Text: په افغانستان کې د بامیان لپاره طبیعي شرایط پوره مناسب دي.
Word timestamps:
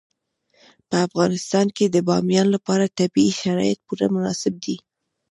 په 0.89 0.95
افغانستان 1.07 1.67
کې 1.75 1.85
د 1.89 1.97
بامیان 2.07 2.47
لپاره 2.55 2.93
طبیعي 2.99 3.31
شرایط 3.41 3.79
پوره 3.87 4.07
مناسب 4.15 4.53
دي. 4.63 4.75